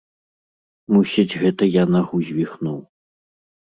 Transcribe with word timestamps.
Мусіць, 0.93 1.37
гэта 1.43 1.63
я 1.69 1.83
нагу 1.93 2.15
звіхнуў. 2.31 2.79